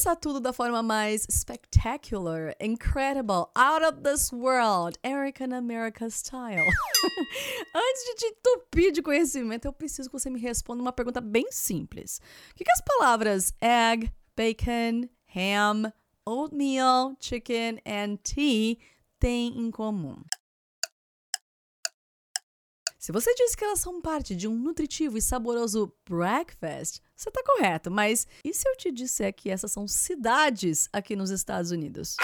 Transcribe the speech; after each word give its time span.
começar 0.00 0.16
tudo 0.16 0.40
da 0.40 0.50
forma 0.50 0.82
mais 0.82 1.26
spectacular, 1.30 2.56
incredible, 2.58 3.50
out 3.54 3.84
of 3.84 4.00
this 4.02 4.32
world, 4.32 4.98
American 5.04 5.52
America 5.52 6.08
style. 6.08 6.64
Antes 7.74 8.04
de 8.06 8.14
te 8.14 8.26
entupir 8.26 8.92
de 8.92 9.02
conhecimento, 9.02 9.66
eu 9.66 9.72
preciso 9.74 10.08
que 10.08 10.18
você 10.18 10.30
me 10.30 10.40
responda 10.40 10.80
uma 10.80 10.90
pergunta 10.90 11.20
bem 11.20 11.52
simples. 11.52 12.18
O 12.50 12.54
que, 12.54 12.64
que 12.64 12.72
as 12.72 12.80
palavras 12.80 13.52
egg, 13.60 14.10
bacon, 14.34 15.06
ham, 15.36 15.92
oatmeal, 16.24 17.14
chicken 17.20 17.78
and 17.84 18.16
tea 18.22 18.78
têm 19.18 19.48
em 19.60 19.70
comum? 19.70 20.22
Se 22.98 23.12
você 23.12 23.34
diz 23.34 23.54
que 23.54 23.64
elas 23.64 23.80
são 23.80 24.00
parte 24.00 24.34
de 24.34 24.48
um 24.48 24.56
nutritivo 24.56 25.18
e 25.18 25.22
saboroso 25.22 25.92
breakfast, 26.08 27.02
você 27.20 27.28
está 27.28 27.42
correto, 27.44 27.90
mas 27.90 28.26
e 28.42 28.54
se 28.54 28.66
eu 28.66 28.74
te 28.76 28.90
disser 28.90 29.34
que 29.34 29.50
essas 29.50 29.70
são 29.70 29.86
cidades 29.86 30.88
aqui 30.90 31.14
nos 31.14 31.28
Estados 31.28 31.70
Unidos? 31.70 32.16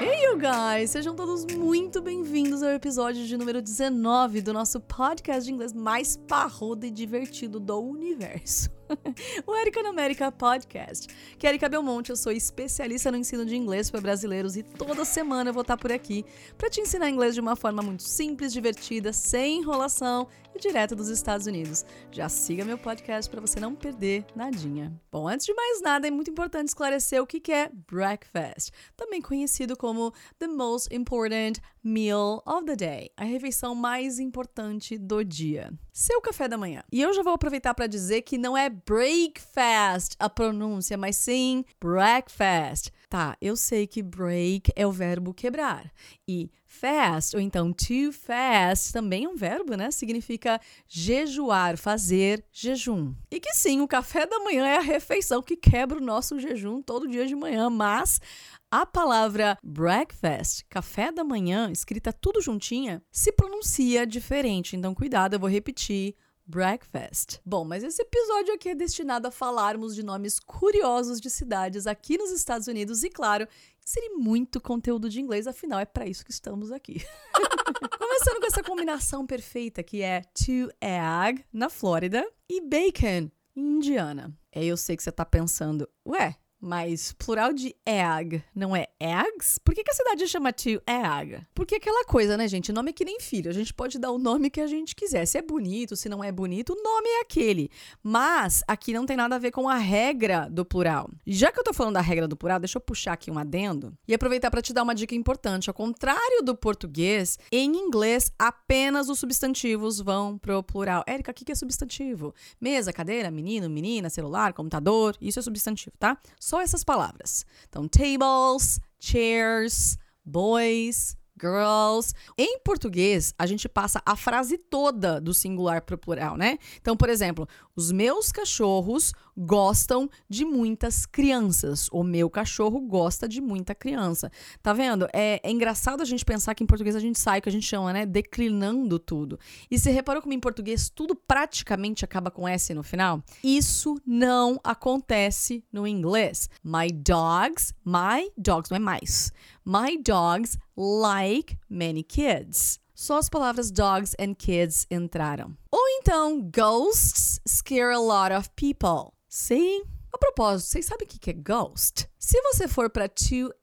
Hey, 0.00 0.26
you 0.26 0.38
guys! 0.38 0.90
Sejam 0.90 1.16
todos 1.16 1.44
muito 1.44 2.00
bem-vindos 2.00 2.62
ao 2.62 2.70
episódio 2.70 3.26
de 3.26 3.36
número 3.36 3.60
19 3.60 4.40
do 4.42 4.52
nosso 4.52 4.78
podcast 4.80 5.44
de 5.44 5.52
inglês 5.52 5.72
mais 5.72 6.16
parrudo 6.16 6.86
e 6.86 6.90
divertido 6.92 7.58
do 7.58 7.80
universo. 7.80 8.70
o 9.44 9.56
Erika 9.56 9.82
na 9.82 9.88
América 9.88 10.30
Podcast. 10.30 11.08
Que 11.36 11.48
é 11.48 11.50
Erika 11.50 11.68
Belmonte, 11.68 12.10
eu 12.10 12.16
sou 12.16 12.30
especialista 12.30 13.10
no 13.10 13.16
ensino 13.16 13.44
de 13.44 13.56
inglês 13.56 13.90
para 13.90 14.00
brasileiros 14.00 14.56
e 14.56 14.62
toda 14.62 15.04
semana 15.04 15.50
eu 15.50 15.54
vou 15.54 15.62
estar 15.62 15.76
por 15.76 15.90
aqui 15.90 16.24
para 16.56 16.70
te 16.70 16.80
ensinar 16.80 17.10
inglês 17.10 17.34
de 17.34 17.40
uma 17.40 17.56
forma 17.56 17.82
muito 17.82 18.04
simples, 18.04 18.52
divertida, 18.52 19.12
sem 19.12 19.58
enrolação 19.58 20.28
e 20.54 20.58
direto 20.58 20.94
dos 20.94 21.08
Estados 21.08 21.46
Unidos. 21.46 21.84
Já 22.10 22.28
siga 22.28 22.64
meu 22.64 22.78
podcast 22.78 23.30
para 23.30 23.40
você 23.40 23.58
não 23.58 23.74
perder 23.74 24.24
nadinha. 24.34 24.92
Bom, 25.10 25.28
antes 25.28 25.46
de 25.46 25.54
mais 25.54 25.82
nada, 25.82 26.06
é 26.06 26.10
muito 26.10 26.30
importante 26.30 26.68
esclarecer 26.68 27.22
o 27.22 27.26
que 27.26 27.52
é 27.52 27.70
breakfast, 27.90 28.70
também 28.96 29.20
conhecido 29.20 29.76
como 29.76 30.12
the 30.38 30.46
most 30.46 30.94
important 30.94 31.60
meal 31.82 32.42
of 32.46 32.64
the 32.64 32.76
day, 32.76 33.10
a 33.16 33.24
refeição 33.24 33.74
mais 33.74 34.18
importante 34.18 34.96
do 34.96 35.22
dia. 35.22 35.72
Seu 35.92 36.20
café 36.20 36.48
da 36.48 36.56
manhã. 36.56 36.82
E 36.90 37.02
eu 37.02 37.12
já 37.12 37.22
vou 37.22 37.34
aproveitar 37.34 37.74
para 37.74 37.86
dizer 37.86 38.22
que 38.22 38.38
não 38.38 38.56
é 38.56 38.70
breakfast 38.70 40.14
a 40.18 40.28
pronúncia, 40.28 40.96
mas 40.96 41.16
sim 41.16 41.64
breakfast. 41.80 42.90
Tá, 43.14 43.36
eu 43.40 43.56
sei 43.56 43.86
que 43.86 44.02
break 44.02 44.72
é 44.74 44.84
o 44.84 44.90
verbo 44.90 45.32
quebrar 45.32 45.88
e 46.26 46.50
fast, 46.66 47.36
ou 47.36 47.40
então 47.40 47.72
to 47.72 48.10
fast, 48.10 48.92
também 48.92 49.24
é 49.24 49.28
um 49.28 49.36
verbo, 49.36 49.76
né? 49.76 49.92
Significa 49.92 50.60
jejuar, 50.88 51.78
fazer 51.78 52.44
jejum. 52.50 53.14
E 53.30 53.38
que 53.38 53.54
sim, 53.54 53.80
o 53.80 53.86
café 53.86 54.26
da 54.26 54.40
manhã 54.40 54.66
é 54.66 54.78
a 54.78 54.80
refeição 54.80 55.40
que 55.40 55.56
quebra 55.56 55.98
o 55.98 56.04
nosso 56.04 56.40
jejum 56.40 56.82
todo 56.82 57.06
dia 57.06 57.24
de 57.24 57.36
manhã, 57.36 57.70
mas 57.70 58.20
a 58.68 58.84
palavra 58.84 59.56
breakfast, 59.62 60.64
café 60.68 61.12
da 61.12 61.22
manhã, 61.22 61.70
escrita 61.70 62.12
tudo 62.12 62.42
juntinha, 62.42 63.00
se 63.12 63.30
pronuncia 63.30 64.04
diferente. 64.04 64.74
Então, 64.74 64.92
cuidado, 64.92 65.34
eu 65.34 65.38
vou 65.38 65.48
repetir 65.48 66.16
breakfast. 66.46 67.40
Bom, 67.44 67.64
mas 67.64 67.82
esse 67.82 68.02
episódio 68.02 68.54
aqui 68.54 68.70
é 68.70 68.74
destinado 68.74 69.28
a 69.28 69.30
falarmos 69.30 69.94
de 69.94 70.02
nomes 70.02 70.38
curiosos 70.38 71.20
de 71.20 71.30
cidades 71.30 71.86
aqui 71.86 72.18
nos 72.18 72.30
Estados 72.30 72.66
Unidos 72.66 73.02
e, 73.02 73.10
claro, 73.10 73.48
inserir 73.84 74.10
muito 74.10 74.60
conteúdo 74.60 75.08
de 75.08 75.20
inglês, 75.20 75.46
afinal 75.46 75.80
é 75.80 75.84
para 75.84 76.06
isso 76.06 76.24
que 76.24 76.30
estamos 76.30 76.70
aqui. 76.72 77.04
Começando 77.98 78.40
com 78.40 78.46
essa 78.46 78.62
combinação 78.62 79.26
perfeita 79.26 79.82
que 79.82 80.02
é 80.02 80.22
to 80.22 80.70
egg 80.80 81.44
na 81.52 81.68
Flórida 81.68 82.26
e 82.48 82.60
bacon 82.60 83.30
em 83.56 83.76
Indiana. 83.76 84.36
Aí 84.54 84.68
eu 84.68 84.76
sei 84.76 84.96
que 84.96 85.02
você 85.02 85.12
tá 85.12 85.24
pensando, 85.24 85.88
ué, 86.06 86.36
mas 86.64 87.12
plural 87.12 87.52
de 87.52 87.76
egg 87.84 88.42
não 88.54 88.74
é 88.74 88.86
eggs? 88.98 89.60
Por 89.62 89.74
que, 89.74 89.84
que 89.84 89.90
a 89.90 89.94
cidade 89.94 90.26
chama 90.26 90.50
to 90.50 90.80
egg? 90.86 91.46
Porque 91.54 91.74
aquela 91.74 92.04
coisa, 92.06 92.38
né, 92.38 92.48
gente? 92.48 92.72
Nome 92.72 92.90
é 92.90 92.92
que 92.92 93.04
nem 93.04 93.20
filho. 93.20 93.50
A 93.50 93.54
gente 93.54 93.74
pode 93.74 93.98
dar 93.98 94.10
o 94.10 94.18
nome 94.18 94.48
que 94.48 94.60
a 94.60 94.66
gente 94.66 94.96
quiser. 94.96 95.26
Se 95.26 95.36
é 95.36 95.42
bonito, 95.42 95.94
se 95.94 96.08
não 96.08 96.24
é 96.24 96.32
bonito, 96.32 96.72
o 96.72 96.82
nome 96.82 97.06
é 97.06 97.20
aquele. 97.20 97.70
Mas 98.02 98.62
aqui 98.66 98.94
não 98.94 99.04
tem 99.04 99.16
nada 99.16 99.36
a 99.36 99.38
ver 99.38 99.50
com 99.50 99.68
a 99.68 99.76
regra 99.76 100.48
do 100.50 100.64
plural. 100.64 101.10
Já 101.26 101.52
que 101.52 101.60
eu 101.60 101.64
tô 101.64 101.74
falando 101.74 101.94
da 101.94 102.00
regra 102.00 102.26
do 102.26 102.36
plural, 102.36 102.58
deixa 102.58 102.78
eu 102.78 102.80
puxar 102.80 103.12
aqui 103.12 103.30
um 103.30 103.38
adendo 103.38 103.96
e 104.08 104.14
aproveitar 104.14 104.50
para 104.50 104.62
te 104.62 104.72
dar 104.72 104.84
uma 104.84 104.94
dica 104.94 105.14
importante. 105.14 105.68
Ao 105.68 105.74
contrário 105.74 106.42
do 106.42 106.56
português, 106.56 107.38
em 107.52 107.76
inglês, 107.76 108.32
apenas 108.38 109.10
os 109.10 109.18
substantivos 109.18 110.00
vão 110.00 110.38
pro 110.38 110.62
plural. 110.62 111.04
Érica, 111.06 111.30
o 111.30 111.34
que 111.34 111.52
é 111.52 111.54
substantivo? 111.54 112.34
Mesa, 112.58 112.90
cadeira, 112.90 113.30
menino, 113.30 113.68
menina, 113.68 114.08
celular, 114.08 114.54
computador. 114.54 115.14
Isso 115.20 115.38
é 115.38 115.42
substantivo, 115.42 115.94
tá? 115.98 116.16
Só 116.40 116.53
só 116.54 116.60
essas 116.60 116.84
palavras. 116.84 117.44
Então, 117.68 117.88
tables, 117.88 118.78
chairs, 119.00 119.98
boys, 120.24 121.16
girls. 121.40 122.14
Em 122.38 122.60
português, 122.60 123.34
a 123.36 123.44
gente 123.44 123.68
passa 123.68 124.00
a 124.06 124.14
frase 124.14 124.56
toda 124.56 125.20
do 125.20 125.34
singular 125.34 125.82
para 125.82 125.96
o 125.96 125.98
plural, 125.98 126.36
né? 126.36 126.58
Então, 126.80 126.96
por 126.96 127.08
exemplo, 127.08 127.48
os 127.74 127.90
meus 127.90 128.30
cachorros 128.30 129.12
gostam 129.36 130.08
de 130.28 130.44
muitas 130.44 131.06
crianças. 131.06 131.88
O 131.92 132.02
meu 132.02 132.30
cachorro 132.30 132.80
gosta 132.80 133.28
de 133.28 133.40
muita 133.40 133.74
criança. 133.74 134.30
Tá 134.62 134.72
vendo? 134.72 135.06
É, 135.12 135.40
é 135.42 135.50
engraçado 135.50 136.00
a 136.00 136.04
gente 136.04 136.24
pensar 136.24 136.54
que 136.54 136.62
em 136.62 136.66
português 136.66 136.96
a 136.96 137.00
gente 137.00 137.18
sai, 137.18 137.40
que 137.40 137.48
a 137.48 137.52
gente 137.52 137.66
chama, 137.66 137.92
né? 137.92 138.06
Declinando 138.06 138.98
tudo. 138.98 139.38
E 139.70 139.78
você 139.78 139.90
reparou 139.90 140.22
como 140.22 140.34
em 140.34 140.40
português 140.40 140.88
tudo 140.88 141.14
praticamente 141.14 142.04
acaba 142.04 142.30
com 142.30 142.48
S 142.48 142.72
no 142.74 142.82
final? 142.82 143.22
Isso 143.42 143.96
não 144.06 144.60
acontece 144.62 145.64
no 145.72 145.86
inglês. 145.86 146.48
My 146.62 146.90
dogs, 146.90 147.74
my 147.84 148.30
dogs 148.36 148.70
não 148.70 148.76
é 148.76 148.80
mais. 148.80 149.32
My 149.64 149.96
dogs 150.02 150.58
like 150.76 151.56
many 151.68 152.02
kids 152.02 152.80
só 152.94 153.18
as 153.18 153.28
palavras 153.28 153.70
dogs 153.70 154.14
and 154.20 154.34
kids 154.34 154.86
entraram. 154.90 155.56
Ou 155.70 155.80
então, 155.98 156.40
ghosts 156.40 157.40
scare 157.46 157.92
a 157.92 157.98
lot 157.98 158.32
of 158.32 158.48
people. 158.56 159.12
Sim. 159.34 159.82
A 160.12 160.16
propósito, 160.16 160.68
vocês 160.68 160.86
sabem 160.86 161.08
o 161.08 161.10
que 161.10 161.28
é 161.28 161.32
ghost? 161.32 162.08
Se 162.16 162.40
você 162.40 162.68
for 162.68 162.88
para 162.88 163.06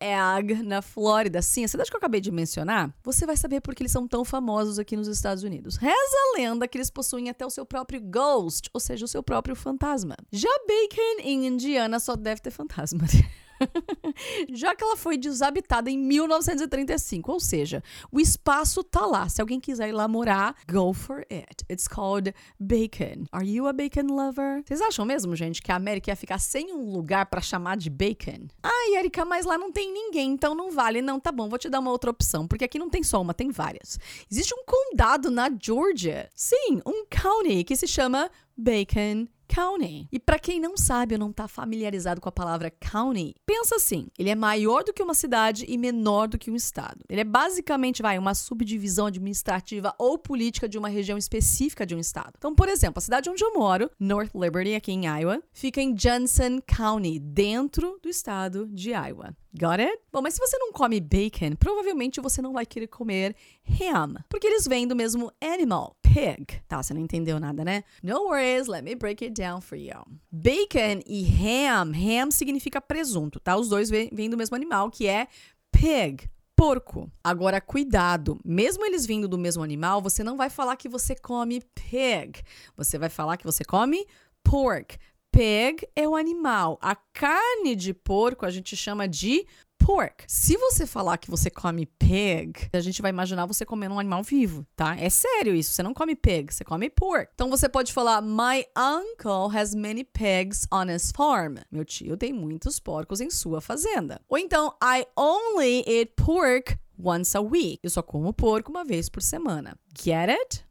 Egg, 0.01 0.63
na 0.63 0.81
Flórida, 0.81 1.41
sim, 1.41 1.63
a 1.63 1.67
cidade 1.69 1.89
que 1.89 1.95
eu 1.95 1.97
acabei 1.97 2.19
de 2.19 2.29
mencionar, 2.29 2.93
você 3.01 3.25
vai 3.25 3.37
saber 3.37 3.61
por 3.61 3.73
que 3.73 3.81
eles 3.81 3.91
são 3.93 4.05
tão 4.05 4.25
famosos 4.25 4.77
aqui 4.77 4.97
nos 4.97 5.07
Estados 5.07 5.45
Unidos. 5.45 5.77
Reza 5.77 5.95
a 5.95 6.37
lenda 6.37 6.67
que 6.67 6.77
eles 6.77 6.89
possuem 6.89 7.29
até 7.29 7.45
o 7.45 7.49
seu 7.49 7.65
próprio 7.65 8.01
ghost, 8.01 8.69
ou 8.73 8.81
seja, 8.81 9.05
o 9.05 9.07
seu 9.07 9.23
próprio 9.23 9.55
fantasma. 9.55 10.17
Já 10.29 10.49
Bacon, 10.67 11.21
em 11.21 11.47
Indiana, 11.47 12.01
só 12.01 12.17
deve 12.17 12.41
ter 12.41 12.51
fantasma. 12.51 13.07
já 14.53 14.75
que 14.75 14.83
ela 14.83 14.97
foi 14.97 15.17
desabitada 15.17 15.89
em 15.89 15.97
1935, 15.97 17.31
ou 17.31 17.39
seja, 17.39 17.83
o 18.11 18.19
espaço 18.19 18.83
tá 18.83 19.05
lá. 19.05 19.29
Se 19.29 19.41
alguém 19.41 19.59
quiser 19.59 19.89
ir 19.89 19.93
lá 19.93 20.07
morar, 20.07 20.55
go 20.69 20.93
for 20.93 21.25
it. 21.31 21.65
It's 21.69 21.87
called 21.87 22.33
Bacon. 22.59 23.25
Are 23.31 23.47
you 23.47 23.67
a 23.67 23.73
bacon 23.73 24.07
lover? 24.07 24.63
Vocês 24.65 24.81
acham 24.81 25.05
mesmo, 25.05 25.35
gente, 25.35 25.61
que 25.61 25.71
a 25.71 25.75
América 25.75 26.11
ia 26.11 26.15
ficar 26.15 26.39
sem 26.39 26.73
um 26.73 26.91
lugar 26.91 27.25
para 27.27 27.41
chamar 27.41 27.77
de 27.77 27.89
bacon? 27.89 28.47
Ah, 28.63 28.97
Erika, 28.97 29.25
mas 29.25 29.45
lá 29.45 29.57
não 29.57 29.71
tem 29.71 29.91
ninguém, 29.93 30.31
então 30.31 30.53
não 30.55 30.71
vale. 30.71 31.01
Não, 31.01 31.19
tá 31.19 31.31
bom, 31.31 31.49
vou 31.49 31.59
te 31.59 31.69
dar 31.69 31.79
uma 31.79 31.91
outra 31.91 32.11
opção, 32.11 32.47
porque 32.47 32.65
aqui 32.65 32.79
não 32.79 32.89
tem 32.89 33.03
só 33.03 33.21
uma, 33.21 33.33
tem 33.33 33.49
várias. 33.49 33.99
Existe 34.29 34.53
um 34.53 34.63
condado 34.65 35.29
na 35.29 35.49
Georgia. 35.61 36.29
Sim, 36.35 36.81
um 36.85 37.05
county 37.09 37.63
que 37.63 37.75
se 37.75 37.87
chama 37.87 38.29
Bacon 38.57 39.27
County. 39.53 40.07
E 40.11 40.19
para 40.19 40.39
quem 40.39 40.59
não 40.59 40.77
sabe 40.77 41.15
ou 41.15 41.19
não 41.19 41.29
está 41.29 41.47
familiarizado 41.47 42.21
com 42.21 42.29
a 42.29 42.31
palavra 42.31 42.71
county, 42.71 43.35
pensa 43.45 43.75
assim: 43.75 44.07
ele 44.17 44.29
é 44.29 44.35
maior 44.35 44.83
do 44.83 44.93
que 44.93 45.03
uma 45.03 45.13
cidade 45.13 45.65
e 45.67 45.77
menor 45.77 46.27
do 46.27 46.37
que 46.37 46.49
um 46.49 46.55
estado. 46.55 47.03
Ele 47.09 47.21
é 47.21 47.25
basicamente, 47.25 48.01
vai, 48.01 48.17
uma 48.17 48.33
subdivisão 48.33 49.07
administrativa 49.07 49.93
ou 49.97 50.17
política 50.17 50.69
de 50.69 50.77
uma 50.77 50.87
região 50.87 51.17
específica 51.17 51.85
de 51.85 51.93
um 51.93 51.99
estado. 51.99 52.33
Então, 52.37 52.55
por 52.55 52.69
exemplo, 52.69 52.99
a 52.99 53.01
cidade 53.01 53.29
onde 53.29 53.43
eu 53.43 53.53
moro, 53.53 53.91
North 53.99 54.31
Liberty, 54.33 54.75
aqui 54.75 54.93
em 54.93 55.05
Iowa, 55.05 55.41
fica 55.51 55.81
em 55.81 55.93
Johnson 55.93 56.59
County, 56.65 57.19
dentro 57.19 57.99
do 58.01 58.09
estado 58.09 58.67
de 58.67 58.91
Iowa. 58.91 59.35
Got 59.53 59.81
it? 59.81 59.99
Bom, 60.13 60.21
mas 60.21 60.33
se 60.33 60.39
você 60.39 60.57
não 60.57 60.71
come 60.71 61.01
bacon, 61.01 61.55
provavelmente 61.59 62.21
você 62.21 62.41
não 62.41 62.53
vai 62.53 62.65
querer 62.65 62.87
comer 62.87 63.35
ham, 63.67 64.15
porque 64.29 64.47
eles 64.47 64.65
vêm 64.65 64.87
do 64.87 64.95
mesmo 64.95 65.29
animal, 65.41 65.97
pig. 66.01 66.61
Tá, 66.69 66.81
você 66.81 66.93
não 66.93 67.01
entendeu 67.01 67.37
nada, 67.37 67.65
né? 67.65 67.83
No 68.01 68.27
worries, 68.27 68.67
let 68.67 68.81
me 68.81 68.95
break 68.95 69.25
it 69.25 69.33
down 69.33 69.59
for 69.59 69.77
you. 69.77 69.99
Bacon 70.31 71.01
e 71.05 71.25
ham, 71.25 71.91
ham 71.93 72.31
significa 72.31 72.79
presunto, 72.79 73.41
tá? 73.41 73.57
Os 73.57 73.67
dois 73.67 73.89
vêm 73.89 74.29
do 74.29 74.37
mesmo 74.37 74.55
animal, 74.55 74.89
que 74.89 75.05
é 75.05 75.27
pig, 75.69 76.29
porco. 76.55 77.11
Agora, 77.21 77.59
cuidado, 77.59 78.39
mesmo 78.45 78.85
eles 78.85 79.05
vindo 79.05 79.27
do 79.27 79.37
mesmo 79.37 79.63
animal, 79.63 80.01
você 80.01 80.23
não 80.23 80.37
vai 80.37 80.49
falar 80.49 80.77
que 80.77 80.87
você 80.87 81.13
come 81.13 81.61
pig. 81.75 82.41
Você 82.77 82.97
vai 82.97 83.09
falar 83.09 83.35
que 83.35 83.45
você 83.45 83.65
come 83.65 84.05
pork. 84.43 84.97
Pig 85.41 85.87
é 85.95 86.07
o 86.07 86.15
animal. 86.15 86.77
A 86.79 86.95
carne 86.95 87.75
de 87.75 87.95
porco 87.95 88.45
a 88.45 88.51
gente 88.51 88.77
chama 88.77 89.07
de 89.07 89.43
pork. 89.79 90.23
Se 90.27 90.55
você 90.55 90.85
falar 90.85 91.17
que 91.17 91.31
você 91.31 91.49
come 91.49 91.87
pig, 91.87 92.69
a 92.71 92.79
gente 92.79 93.01
vai 93.01 93.09
imaginar 93.09 93.47
você 93.47 93.65
comendo 93.65 93.95
um 93.95 93.99
animal 93.99 94.21
vivo, 94.21 94.63
tá? 94.75 94.95
É 94.95 95.09
sério 95.09 95.55
isso. 95.55 95.73
Você 95.73 95.81
não 95.81 95.95
come 95.95 96.15
pig, 96.15 96.53
você 96.53 96.63
come 96.63 96.91
pork. 96.91 97.31
Então 97.33 97.49
você 97.49 97.67
pode 97.67 97.91
falar: 97.91 98.21
My 98.21 98.63
uncle 98.77 99.49
has 99.51 99.73
many 99.73 100.03
pigs 100.03 100.67
on 100.71 100.91
his 100.91 101.11
farm. 101.11 101.55
Meu 101.71 101.83
tio 101.83 102.15
tem 102.15 102.31
muitos 102.31 102.79
porcos 102.79 103.19
em 103.19 103.31
sua 103.31 103.59
fazenda. 103.59 104.21
Ou 104.29 104.37
então, 104.37 104.71
I 104.79 105.07
only 105.17 105.83
eat 105.87 106.13
pork 106.17 106.77
once 107.03 107.35
a 107.35 107.41
week. 107.41 107.79
Eu 107.81 107.89
só 107.89 108.03
como 108.03 108.31
porco 108.31 108.69
uma 108.69 108.85
vez 108.85 109.09
por 109.09 109.23
semana. 109.23 109.75
Get 109.99 110.29
it? 110.29 110.63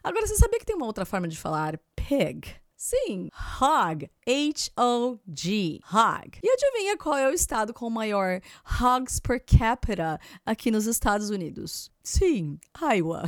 Agora, 0.00 0.28
você 0.28 0.36
sabia 0.36 0.60
que 0.60 0.66
tem 0.66 0.76
uma 0.76 0.86
outra 0.86 1.04
forma 1.04 1.26
de 1.26 1.36
falar 1.36 1.76
pig? 1.96 2.61
Sim, 2.84 3.28
hog. 3.60 4.10
H-O-G. 4.26 5.80
Hog. 5.86 6.38
E 6.42 6.48
adivinha 6.50 6.96
qual 6.96 7.16
é 7.16 7.28
o 7.28 7.32
estado 7.32 7.72
com 7.72 7.88
maior 7.88 8.40
hogs 8.66 9.20
per 9.20 9.40
capita 9.40 10.18
aqui 10.44 10.68
nos 10.68 10.86
Estados 10.86 11.30
Unidos? 11.30 11.92
Sim, 12.02 12.58
Iowa. 12.76 13.22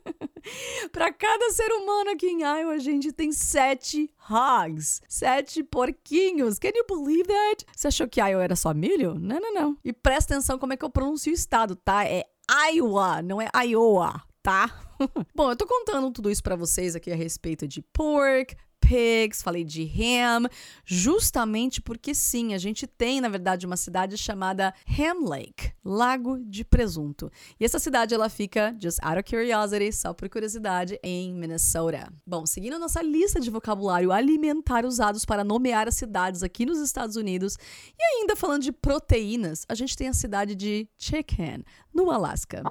Para 0.92 1.12
cada 1.12 1.50
ser 1.50 1.70
humano 1.72 2.12
aqui 2.12 2.28
em 2.28 2.40
Iowa, 2.40 2.72
a 2.72 2.78
gente 2.78 3.12
tem 3.12 3.30
sete 3.32 4.10
hogs, 4.30 5.02
sete 5.06 5.62
porquinhos. 5.62 6.58
Can 6.58 6.72
you 6.74 6.86
believe 6.88 7.24
that? 7.24 7.66
Você 7.76 7.88
achou 7.88 8.08
que 8.08 8.18
Iowa 8.18 8.42
era 8.42 8.56
só 8.56 8.72
milho? 8.72 9.14
Não, 9.14 9.38
não, 9.38 9.52
não. 9.52 9.76
E 9.84 9.92
presta 9.92 10.32
atenção 10.32 10.58
como 10.58 10.72
é 10.72 10.76
que 10.78 10.84
eu 10.86 10.90
pronuncio 10.90 11.30
o 11.30 11.34
estado, 11.34 11.76
tá? 11.76 12.06
É 12.06 12.24
Iowa, 12.72 13.20
não 13.20 13.42
é 13.42 13.50
Iowa, 13.66 14.22
tá? 14.42 14.86
Bom, 15.36 15.50
eu 15.50 15.56
tô 15.56 15.66
contando 15.66 16.10
tudo 16.10 16.30
isso 16.30 16.42
para 16.42 16.56
vocês 16.56 16.96
aqui 16.96 17.12
a 17.12 17.16
respeito 17.16 17.68
de 17.68 17.82
pork, 17.82 18.56
pigs, 18.80 19.42
falei 19.42 19.62
de 19.62 19.82
ham, 19.82 20.48
justamente 20.84 21.80
porque 21.80 22.14
sim, 22.14 22.54
a 22.54 22.58
gente 22.58 22.86
tem, 22.86 23.20
na 23.20 23.28
verdade, 23.28 23.66
uma 23.66 23.76
cidade 23.76 24.16
chamada 24.16 24.74
Ham 24.88 25.28
Lake, 25.28 25.72
Lago 25.84 26.38
de 26.38 26.64
Presunto. 26.64 27.30
E 27.58 27.64
essa 27.64 27.78
cidade 27.78 28.14
ela 28.14 28.28
fica, 28.28 28.74
just 28.80 28.98
out 29.02 29.18
of 29.18 29.22
curiosity, 29.22 29.92
só 29.92 30.12
por 30.12 30.28
curiosidade, 30.28 30.98
em 31.02 31.34
Minnesota. 31.34 32.12
Bom, 32.26 32.46
seguindo 32.46 32.74
a 32.74 32.78
nossa 32.78 33.02
lista 33.02 33.38
de 33.38 33.50
vocabulário 33.50 34.12
alimentar 34.12 34.84
usados 34.84 35.24
para 35.24 35.44
nomear 35.44 35.86
as 35.86 35.94
cidades 35.94 36.42
aqui 36.42 36.66
nos 36.66 36.78
Estados 36.80 37.16
Unidos, 37.16 37.56
e 37.98 38.02
ainda 38.02 38.34
falando 38.34 38.62
de 38.62 38.72
proteínas, 38.72 39.64
a 39.68 39.74
gente 39.74 39.96
tem 39.96 40.08
a 40.08 40.14
cidade 40.14 40.54
de 40.54 40.88
Chicken, 40.98 41.64
no 41.92 42.10
Alasca. 42.10 42.62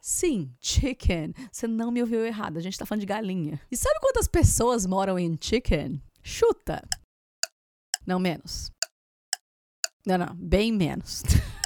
Sim, 0.00 0.52
chicken. 0.60 1.32
Você 1.50 1.66
não 1.66 1.90
me 1.90 2.00
ouviu 2.00 2.24
errado, 2.24 2.56
a 2.56 2.60
gente 2.60 2.78
tá 2.78 2.86
falando 2.86 3.00
de 3.00 3.06
galinha. 3.06 3.60
E 3.70 3.76
sabe 3.76 4.00
quantas 4.00 4.28
pessoas 4.28 4.86
moram 4.86 5.18
em 5.18 5.36
chicken? 5.40 6.02
Chuta. 6.22 6.86
Não, 8.06 8.18
menos. 8.18 8.70
Não, 10.06 10.16
não, 10.16 10.34
bem 10.34 10.72
menos. 10.72 11.22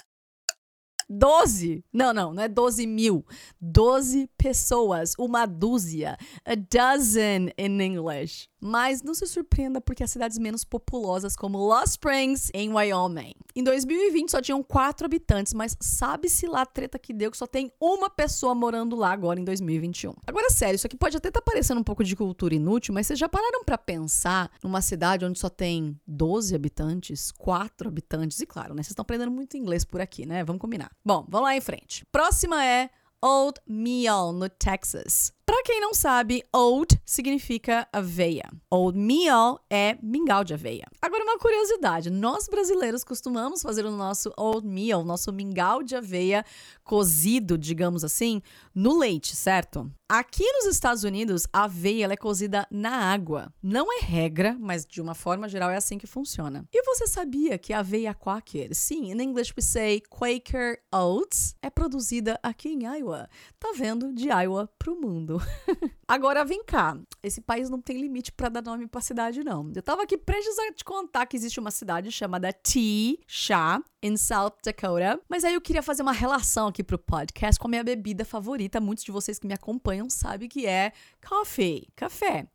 12. 1.12 1.84
Não, 1.92 2.12
não, 2.12 2.32
não 2.32 2.42
é 2.42 2.48
12 2.48 2.86
mil. 2.86 3.24
12 3.60 4.28
pessoas, 4.38 5.14
uma 5.18 5.46
dúzia. 5.46 6.16
A 6.44 6.54
dozen 6.54 7.52
in 7.58 7.80
English. 7.80 8.48
Mas 8.60 9.02
não 9.02 9.12
se 9.12 9.26
surpreenda 9.26 9.80
porque 9.80 10.04
as 10.04 10.10
cidades 10.10 10.38
menos 10.38 10.64
populosas, 10.64 11.34
como 11.34 11.58
Lost 11.58 11.92
Springs, 11.92 12.48
em 12.54 12.72
Wyoming. 12.72 13.34
Em 13.56 13.64
2020 13.64 14.30
só 14.30 14.40
tinham 14.40 14.62
4 14.62 15.04
habitantes, 15.04 15.52
mas 15.52 15.76
sabe-se 15.80 16.46
lá 16.46 16.62
a 16.62 16.66
treta 16.66 16.98
que 16.98 17.12
deu 17.12 17.30
que 17.30 17.36
só 17.36 17.46
tem 17.46 17.72
uma 17.80 18.08
pessoa 18.08 18.54
morando 18.54 18.94
lá 18.94 19.12
agora 19.12 19.40
em 19.40 19.44
2021. 19.44 20.14
Agora, 20.26 20.48
sério, 20.48 20.76
isso 20.76 20.86
aqui 20.86 20.96
pode 20.96 21.16
até 21.16 21.28
estar 21.28 21.40
tá 21.40 21.44
parecendo 21.44 21.80
um 21.80 21.84
pouco 21.84 22.04
de 22.04 22.14
cultura 22.14 22.54
inútil, 22.54 22.94
mas 22.94 23.08
vocês 23.08 23.18
já 23.18 23.28
pararam 23.28 23.64
para 23.64 23.76
pensar 23.76 24.50
numa 24.62 24.80
cidade 24.80 25.24
onde 25.24 25.38
só 25.38 25.48
tem 25.48 26.00
12 26.06 26.54
habitantes, 26.54 27.32
4 27.32 27.88
habitantes? 27.88 28.38
E 28.40 28.46
claro, 28.46 28.74
né? 28.74 28.82
Vocês 28.82 28.92
estão 28.92 29.02
aprendendo 29.02 29.32
muito 29.32 29.56
inglês 29.56 29.84
por 29.84 30.00
aqui, 30.00 30.24
né? 30.24 30.44
Vamos 30.44 30.60
combinar. 30.60 30.90
Bom, 31.04 31.24
vamos 31.28 31.48
lá 31.48 31.56
em 31.56 31.60
frente. 31.60 32.04
Próxima 32.12 32.64
é 32.64 32.88
Oatmeal, 33.20 34.32
no 34.32 34.48
Texas. 34.48 35.32
Para 35.44 35.62
quem 35.64 35.80
não 35.80 35.92
sabe, 35.92 36.44
oat 36.54 37.00
significa 37.04 37.86
aveia. 37.92 38.48
Oatmeal 38.70 39.60
é 39.68 39.98
mingau 40.00 40.44
de 40.44 40.54
aveia. 40.54 40.86
Agora, 41.00 41.24
uma 41.24 41.38
curiosidade: 41.38 42.10
nós 42.10 42.48
brasileiros 42.48 43.02
costumamos 43.02 43.60
fazer 43.60 43.84
o 43.84 43.90
nosso 43.90 44.32
oatmeal, 44.36 45.04
nosso 45.04 45.32
mingau 45.32 45.82
de 45.82 45.96
aveia 45.96 46.44
cozido, 46.84 47.58
digamos 47.58 48.04
assim, 48.04 48.40
no 48.74 48.96
leite, 48.98 49.34
certo? 49.34 49.90
Aqui 50.08 50.44
nos 50.52 50.66
Estados 50.66 51.04
Unidos, 51.04 51.46
a 51.50 51.64
aveia 51.64 52.06
é 52.12 52.16
cozida 52.16 52.66
na 52.70 53.10
água. 53.10 53.50
Não 53.62 53.86
é 53.90 54.04
regra, 54.04 54.54
mas 54.60 54.84
de 54.84 55.00
uma 55.00 55.14
forma 55.14 55.48
geral 55.48 55.70
é 55.70 55.76
assim 55.76 55.96
que 55.96 56.06
funciona. 56.06 56.68
E 56.70 56.82
você 56.82 57.06
sabia 57.06 57.56
que 57.56 57.72
a 57.72 57.78
aveia 57.78 58.12
Quaker, 58.12 58.74
sim, 58.74 59.10
in 59.10 59.22
English 59.22 59.54
we 59.56 59.62
say 59.62 60.02
Quaker 60.10 60.82
Oats, 60.94 61.56
é 61.62 61.70
produzida 61.70 62.38
aqui 62.42 62.68
em 62.68 62.84
Iowa. 62.84 63.26
Tá 63.58 63.72
vendo? 63.74 64.12
De 64.12 64.28
Iowa 64.28 64.68
pro 64.78 65.00
mundo. 65.00 65.41
Agora 66.06 66.44
vem 66.44 66.62
cá, 66.64 66.98
esse 67.22 67.40
país 67.40 67.70
não 67.70 67.80
tem 67.80 68.00
limite 68.00 68.32
para 68.32 68.48
dar 68.48 68.62
nome 68.62 68.86
para 68.86 69.00
cidade 69.00 69.42
não. 69.42 69.70
Eu 69.74 69.82
tava 69.82 70.02
aqui 70.02 70.18
prestes 70.18 70.58
a 70.58 70.72
te 70.72 70.84
contar 70.84 71.26
que 71.26 71.36
existe 71.36 71.58
uma 71.58 71.70
cidade 71.70 72.10
chamada 72.10 72.52
Tea 72.52 73.16
Chá 73.26 73.82
em 74.02 74.16
South 74.16 74.54
Dakota, 74.64 75.20
mas 75.28 75.44
aí 75.44 75.54
eu 75.54 75.60
queria 75.60 75.82
fazer 75.82 76.02
uma 76.02 76.12
relação 76.12 76.68
aqui 76.68 76.82
pro 76.82 76.98
podcast 76.98 77.58
com 77.58 77.66
a 77.66 77.70
minha 77.70 77.84
bebida 77.84 78.24
favorita. 78.24 78.80
Muitos 78.80 79.04
de 79.04 79.12
vocês 79.12 79.38
que 79.38 79.46
me 79.46 79.54
acompanham 79.54 80.10
sabem 80.10 80.48
que 80.48 80.66
é 80.66 80.92
coffee, 81.26 81.88
café. 81.96 82.46